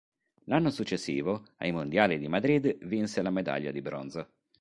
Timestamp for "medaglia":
3.29-3.69